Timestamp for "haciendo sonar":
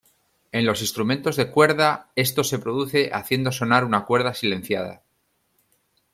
3.13-3.85